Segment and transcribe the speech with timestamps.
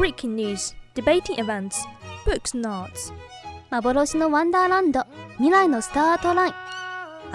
[0.00, 1.86] Breaking news, debating events,
[2.24, 3.12] books notes.
[3.68, 6.54] 幻のワンダーランド未来のスタートライン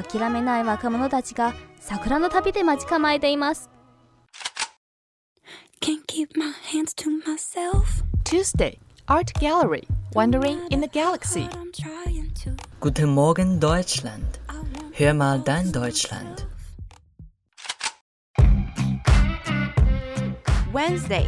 [0.02, 3.69] 諦めない若者たちが桜の旅で待ち構えています
[5.80, 8.03] Can't keep my hands to myself.
[8.23, 11.47] Tuesday, Art Gallery, Wandering in the Galaxy.
[12.80, 14.39] Guten Morgen Deutschland.
[14.97, 16.47] Hör mal dein Deutschland.
[20.73, 21.27] Wednesday,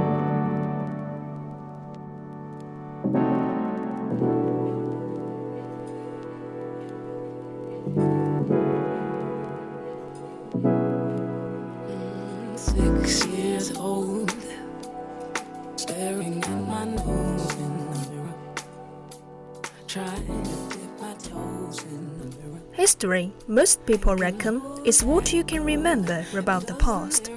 [22.71, 27.29] History, most people reckon, is what you can remember about the past.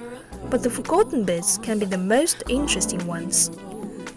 [0.49, 3.51] But the forgotten bits can be the most interesting ones.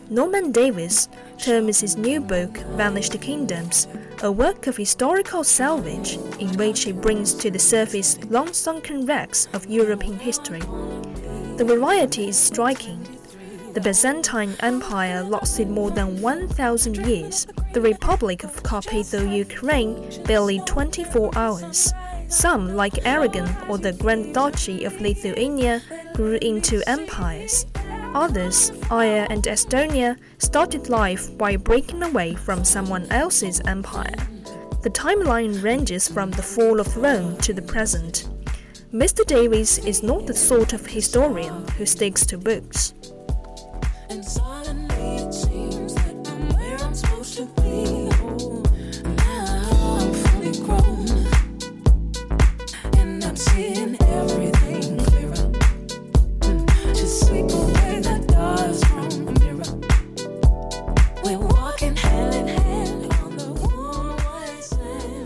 [0.09, 3.88] Norman Davies terms his new book, Vanished Kingdoms,
[4.22, 9.49] a work of historical salvage in which he brings to the surface long sunken wrecks
[9.53, 10.62] of European history.
[11.56, 13.18] The variety is striking.
[13.78, 17.47] The Byzantine Empire lasted more than 1,000 years.
[17.72, 19.94] The Republic of Carpatho Ukraine
[20.25, 21.93] barely 24 hours.
[22.27, 25.81] Some, like Aragon or the Grand Duchy of Lithuania,
[26.15, 27.67] grew into empires.
[28.15, 34.17] Others, Aya and Estonia, started life by breaking away from someone else's empire.
[34.83, 38.28] The timeline ranges from the fall of Rome to the present.
[38.93, 39.25] Mr.
[39.25, 42.93] Davies is not the sort of historian who sticks to books.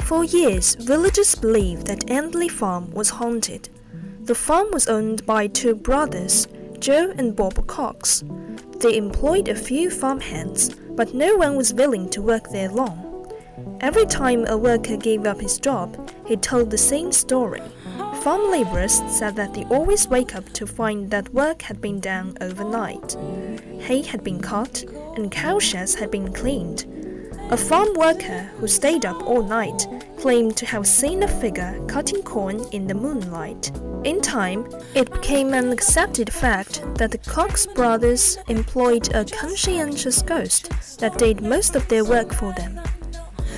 [0.02, 3.68] For years, villagers believed that Endley Farm was haunted.
[4.22, 6.48] The farm was owned by two brothers,
[6.80, 8.24] Joe and Bob Cox.
[8.82, 13.08] They employed a few farmhands, but no one was willing to work there long.
[13.80, 17.62] Every time a worker gave up his job, he told the same story.
[18.22, 22.36] Farm laborers said that they always wake up to find that work had been done
[22.40, 23.16] overnight.
[23.78, 24.84] Hay had been cut,
[25.16, 26.84] and cowsheds had been cleaned.
[27.52, 32.22] A farm worker who stayed up all night claimed to have seen a figure cutting
[32.22, 33.70] corn in the moonlight.
[34.04, 40.70] In time, it became an accepted fact that the Cox brothers employed a conscientious ghost
[40.98, 42.80] that did most of their work for them.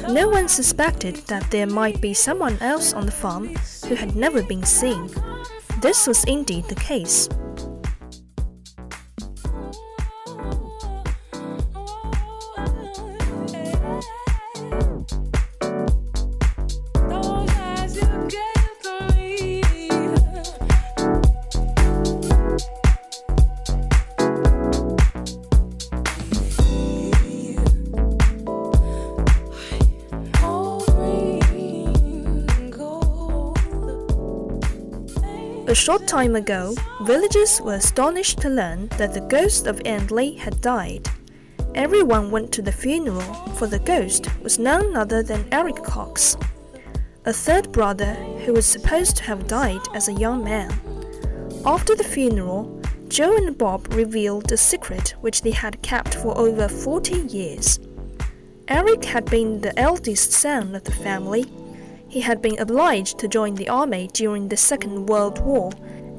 [0.08, 3.54] No one suspected that there might be someone else on the farm
[3.86, 5.08] who had never been seen.
[5.80, 7.28] This was indeed the case.
[35.74, 40.60] A short time ago, villagers were astonished to learn that the ghost of Endley had
[40.60, 41.08] died.
[41.74, 46.36] Everyone went to the funeral, for the ghost was none other than Eric Cox,
[47.24, 50.70] a third brother who was supposed to have died as a young man.
[51.66, 56.68] After the funeral, Joe and Bob revealed a secret which they had kept for over
[56.68, 57.80] 40 years.
[58.68, 61.46] Eric had been the eldest son of the family
[62.14, 65.72] he had been obliged to join the army during the Second World War.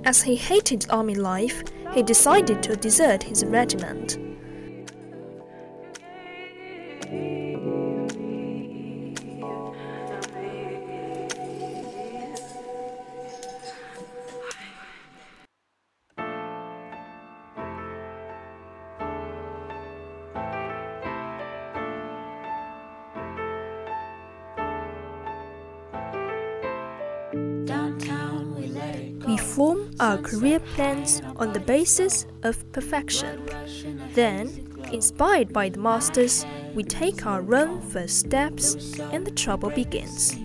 [0.03, 1.63] As he hated army life,
[1.93, 4.17] he decided to desert his regiment.
[30.05, 33.43] Our career plans on the basis of perfection.
[34.13, 40.37] Then, inspired by the masters, we take our own first steps and the trouble begins.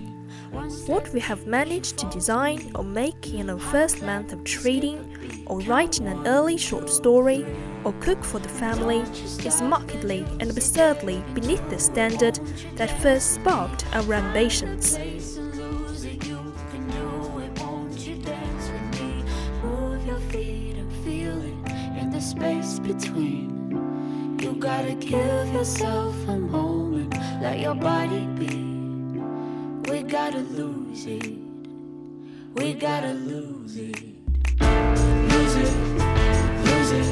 [0.86, 5.60] What we have managed to design or make in our first month of trading, or
[5.60, 7.44] writing an early short story,
[7.84, 9.00] or cook for the family,
[9.44, 12.40] is markedly and absurdly beneath the standard
[12.76, 14.98] that first sparked our ambitions.
[22.92, 24.38] Between.
[24.40, 28.56] You gotta give yourself a moment, let your body be.
[29.88, 31.36] We gotta lose it.
[32.54, 34.02] We gotta lose it.
[35.32, 35.72] Lose it,
[36.66, 37.08] lose it,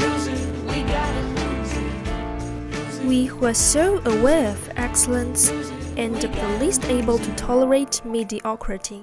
[0.00, 0.40] lose it.
[0.70, 3.04] We gotta lose it.
[3.04, 5.50] We who are so aware of excellence
[5.96, 9.02] and the least able to tolerate mediocrity,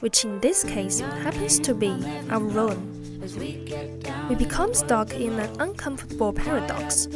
[0.00, 1.92] which in this case happens to be
[2.30, 2.97] our own.
[3.36, 7.08] We become stuck in an uncomfortable paradox.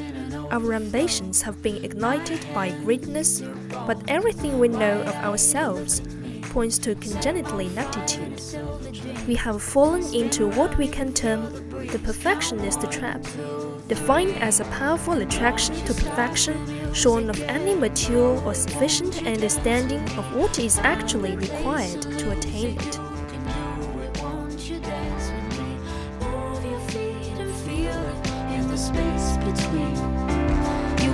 [0.51, 3.43] Our ambitions have been ignited by greatness,
[3.87, 6.03] but everything we know of ourselves
[6.53, 8.41] points to congenital inaptitude.
[9.27, 11.51] We have fallen into what we can term
[11.87, 13.23] the perfectionist trap,
[13.89, 20.37] defined as a powerful attraction to perfection shorn of any mature or sufficient understanding of
[20.37, 23.12] what is actually required to attain it.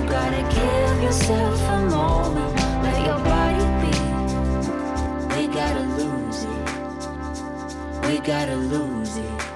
[0.09, 3.93] Gotta give yourself a moment, let your body be.
[5.35, 8.07] We gotta lose it.
[8.07, 9.49] We gotta lose it.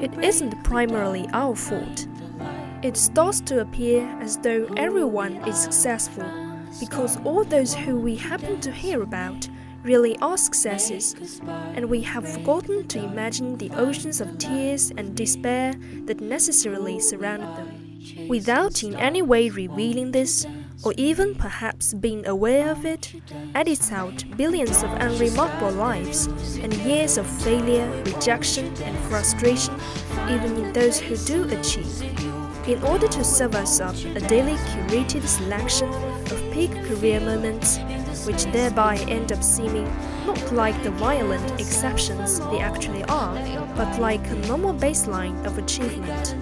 [0.00, 2.06] It isn't primarily our fault.
[2.82, 6.43] It starts to appear as though everyone is successful
[6.80, 9.48] because all those who we happen to hear about
[9.82, 11.14] really are successes,
[11.74, 15.74] and we have forgotten to imagine the oceans of tears and despair
[16.06, 18.28] that necessarily surround them.
[18.28, 20.46] Without in any way revealing this,
[20.82, 23.14] or even perhaps being aware of it,
[23.54, 26.26] edits out billions of unremarkable lives
[26.56, 29.74] and years of failure, rejection, and frustration,
[30.28, 32.02] even in those who do achieve
[32.66, 35.90] in order to serve us up a daily curated selection
[36.54, 37.78] peak career moments,
[38.26, 39.86] which thereby end up seeming
[40.24, 43.34] not like the violent exceptions they actually are,
[43.74, 46.36] but like a normal baseline of achievement.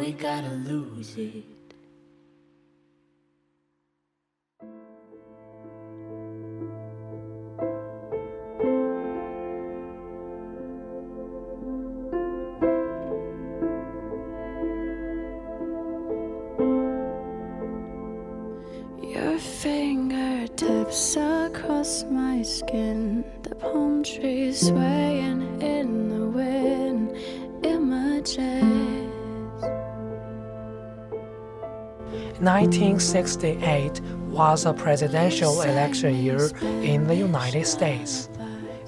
[0.00, 1.44] We gotta lose it.
[19.02, 27.14] Your fingertips across my skin, the palm trees swaying in the wind,
[27.62, 28.69] images.
[32.40, 36.50] 1968 was a presidential election year
[36.82, 38.30] in the United States.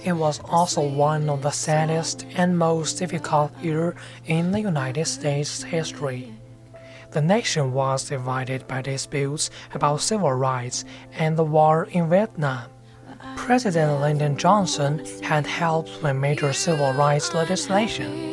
[0.02, 3.94] It was also one of the saddest and most difficult year
[4.24, 6.32] in the United States history.
[7.10, 12.70] The nation was divided by disputes about civil rights and the war in Vietnam.
[13.36, 18.32] President Lyndon Johnson had helped with major civil rights legislation.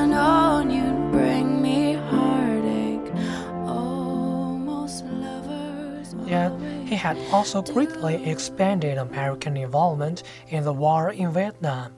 [7.01, 11.91] had also greatly expanded American involvement in the war in Vietnam.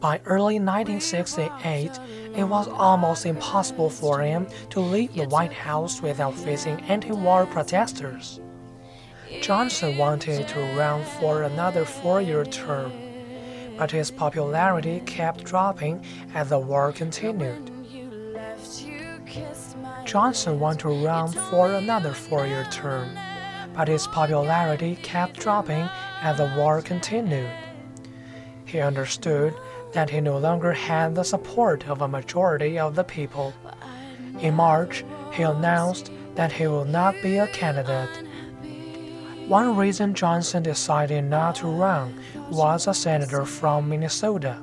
[0.00, 2.00] By early 1968,
[2.34, 7.44] it was almost impossible for him to leave the White House without facing anti war
[7.44, 8.40] protesters.
[9.42, 12.92] Johnson wanted to run for another four year term,
[13.76, 16.02] but his popularity kept dropping
[16.32, 17.70] as the war continued.
[20.06, 23.10] Johnson wanted to run for another four year term,
[23.74, 25.88] but his popularity kept dropping
[26.22, 27.50] as the war continued.
[28.64, 29.54] He understood
[29.92, 33.54] that he no longer had the support of a majority of the people.
[34.40, 38.26] In March, he announced that he will not be a candidate.
[39.48, 42.18] One reason Johnson decided not to run
[42.50, 44.58] was a senator from Minnesota,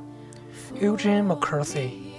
[0.75, 2.10] Eugene McCarthy.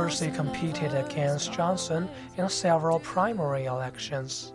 [0.00, 4.54] McCarthy competed against Johnson in several primary elections.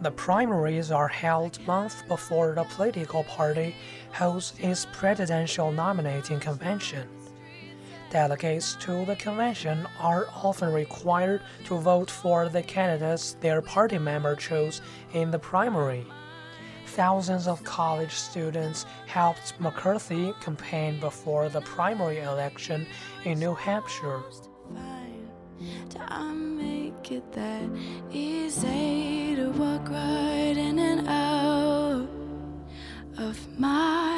[0.00, 3.76] The primaries are held months before the political party
[4.12, 7.08] holds its presidential nominating convention.
[8.10, 14.34] Delegates to the convention are often required to vote for the candidates their party member
[14.34, 14.80] chose
[15.12, 16.04] in the primary.
[16.94, 22.86] Thousands of college students helped McCarthy campaign before the primary election
[23.24, 24.22] in New Hampshire.
[24.68, 24.98] Right
[30.56, 32.08] in and out
[33.18, 34.17] of my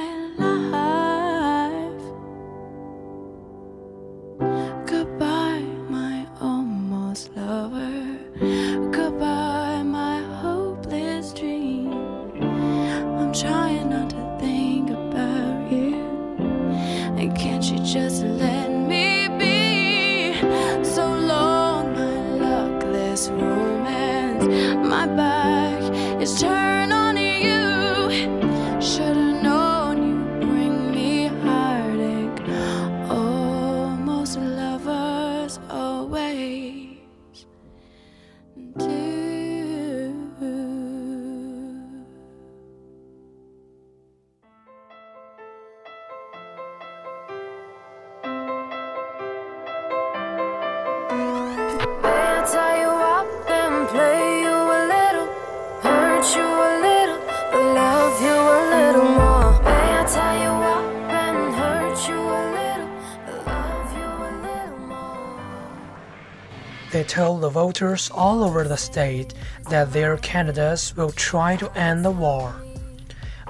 [67.00, 69.32] They told the voters all over the state
[69.70, 72.54] that their candidates will try to end the war.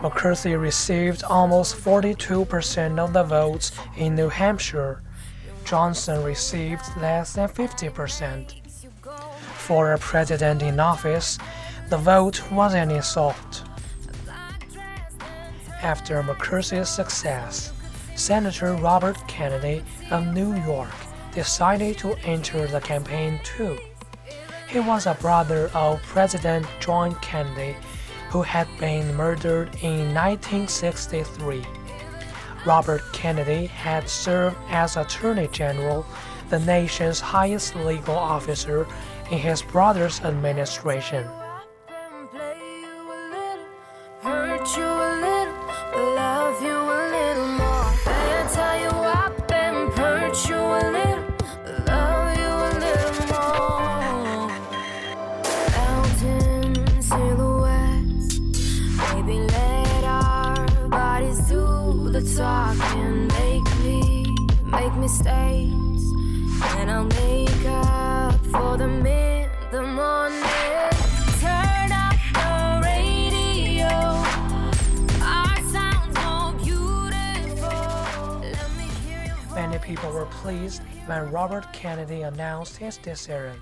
[0.00, 5.02] McCarthy received almost 42% of the votes in New Hampshire.
[5.64, 8.54] Johnson received less than 50%.
[9.57, 11.37] For a president in office,
[11.88, 13.64] the vote was an insult.
[15.83, 17.73] After McCarthy's success,
[18.14, 20.95] Senator Robert Kennedy of New York
[21.32, 23.78] decided to enter the campaign too.
[24.68, 27.76] He was a brother of President John Kennedy,
[28.30, 31.64] who had been murdered in 1963.
[32.64, 36.06] Robert Kennedy had served as Attorney General,
[36.50, 38.87] the nation's highest legal officer,
[39.30, 41.26] in his brother's administration.
[79.54, 83.56] Many people were pleased when Robert Kennedy announced his decision.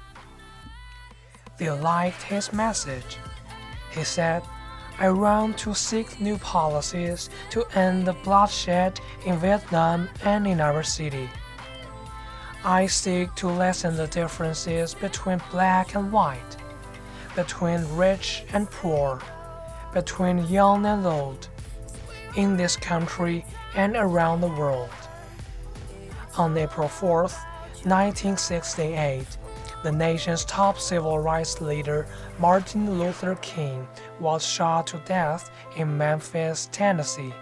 [1.59, 3.19] They liked his message.
[3.91, 4.43] He said,
[4.99, 10.83] I run to seek new policies to end the bloodshed in Vietnam and in our
[10.83, 11.29] city.
[12.65, 16.57] I seek to lessen the differences between black and white,
[17.37, 19.21] between rich and poor,
[19.95, 21.49] between young and old,
[22.37, 23.47] in this country
[23.77, 24.91] and around the world.
[26.37, 29.25] On April 4, 1968,
[29.85, 32.09] the nation's top civil rights leader,
[32.41, 33.87] Martin Luther King,
[34.19, 37.33] was shot to death in Memphis, Tennessee.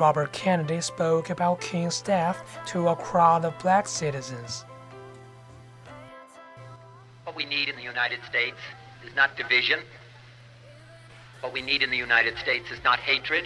[0.00, 4.64] Robert Kennedy spoke about King's death to a crowd of black citizens.
[7.24, 8.56] What we need in the United States
[9.06, 9.80] is not division.
[11.42, 13.44] What we need in the United States is not hatred.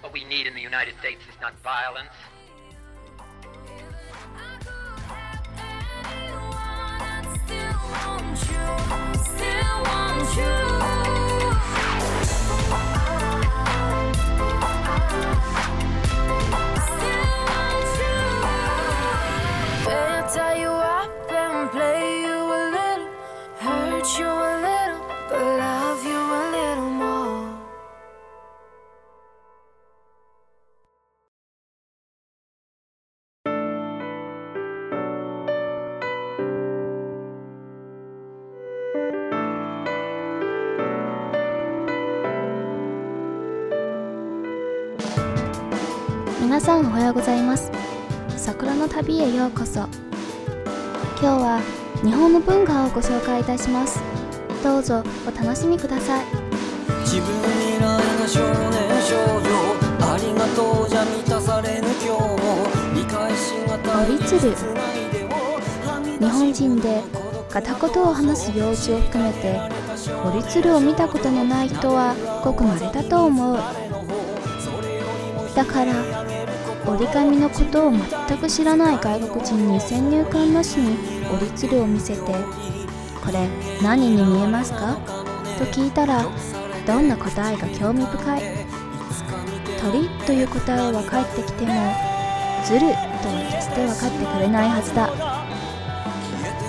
[0.00, 2.14] What we need in the United States is not violence.
[49.12, 49.80] 旅へようこそ。
[49.80, 49.88] 今
[51.20, 51.60] 日は
[52.02, 54.00] 日本の文化をご紹介いたします。
[54.64, 56.24] どうぞお楽しみください。
[57.00, 57.26] 自分
[57.60, 57.82] 未来
[58.18, 59.50] の少年少女。
[60.00, 62.64] ありがとうじゃ満たされぬ今日も。
[62.94, 64.06] 理解しがたい
[66.18, 67.02] 日本人で
[67.50, 69.60] 片言を話す用事を含めて
[70.24, 73.58] 折り鶴を見たことのない人はごく稀だと思う。
[75.54, 76.21] だから
[76.86, 80.96] 折り紙のことを全く知らない外国人に先入観なしに
[81.32, 82.20] 折り鶴を見せて
[83.24, 83.48] 「これ
[83.82, 84.96] 何に見えますか?」
[85.58, 86.24] と聞いたら
[86.86, 88.42] どんな答えが興味深い？
[89.80, 91.72] 鳥という答えは返ってきても
[92.64, 92.94] 鶴とは
[93.50, 95.06] 決して分かってくれないはずだ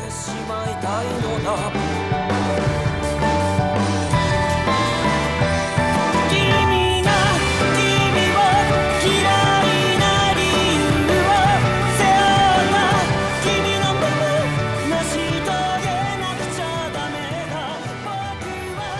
[0.10, 2.03] しまいたいのだ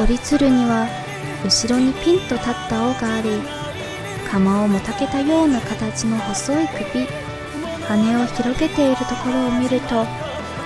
[0.04, 0.86] 折り鶴には
[1.46, 3.30] 後ろにピンと立った尾があり
[4.30, 7.08] 釜をもたけたような形の細い首
[7.88, 10.06] 羽を広げているところを見ると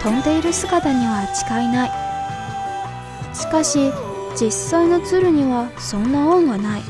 [0.01, 3.35] 飛んでいる姿には違いない。
[3.35, 3.91] しかし
[4.39, 6.81] 実際の鶴にはそんな恩はない。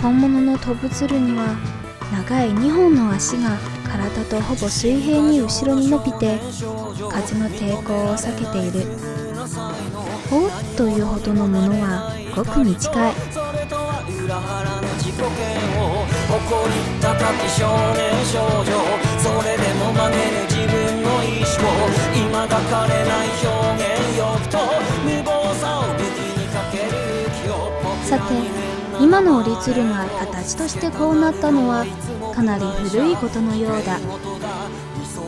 [0.00, 1.56] 本物の飛ぶ鶴には
[2.12, 6.40] 長い2本の足が体とほぼ水平に後ろに伸びて
[7.10, 9.31] 風の抵抗を避けている。
[10.30, 13.12] ほうというほどのものはごく短い。
[14.24, 16.38] 裏腹の自己嫌悪誇
[16.70, 18.70] り高き少年少女
[19.18, 21.66] それでも曲げる自分の意志を
[22.14, 23.32] 未だ枯れない
[28.04, 28.34] さて
[29.00, 31.84] 今の折り鶴が形としてこうなったのは
[32.34, 33.98] かなり古いことのようだ。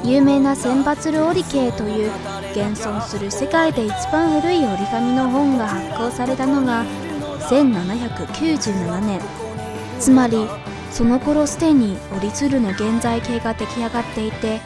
[0.05, 2.13] 有名な千羽鶴折形という
[2.55, 6.85] 現存する世界で一番古い折り紙の本が発行されたのが
[7.51, 9.21] 1797年。
[9.99, 10.47] つまり
[10.93, 14.61] その頃すでに折り鶴の現在形が出来上がっていて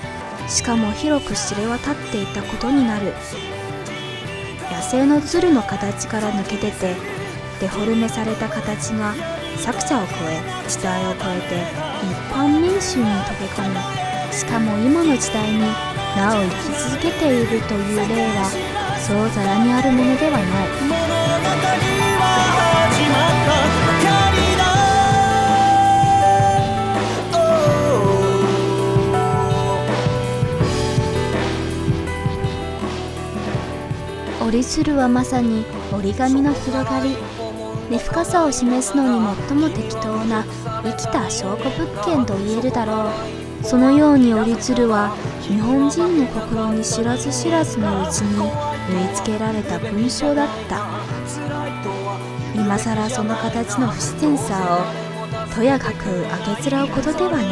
[0.48, 3.14] しかも広く知れ渡っていたことになる。
[4.70, 6.94] 野生の鶴の形から抜け出て
[7.58, 9.14] デフォルメされた形が
[9.56, 11.62] 作者を超え時代を超えて
[12.06, 16.54] 一般民衆に溶け込みしかも今の時代になお生き
[16.90, 18.50] 続けているという例は
[19.00, 20.68] そうざらにあるものではない。
[34.40, 37.16] 折り鶴はまさに折り紙の広がり。
[37.90, 40.44] 根深さを示すのに最も適当な
[40.82, 43.37] 生きた証拠物件と言えるだろう。
[43.62, 45.10] そのように折り鶴は
[45.42, 48.44] 日本人の心に知らず知らずのうちに縫
[49.12, 50.86] い付けられた文章だった。
[52.54, 54.84] 今更その形の不自然さ
[55.50, 57.42] をとやかくあげつらうことではない。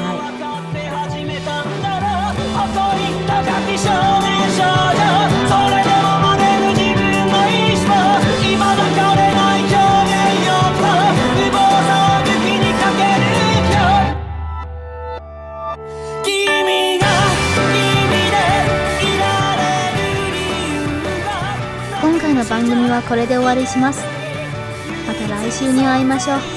[2.57, 3.89] 誇り高き少
[4.21, 4.63] 年少
[5.83, 5.86] 女
[22.49, 24.05] 番組はこれで終わりします。
[25.07, 26.56] また来週に会いましょう。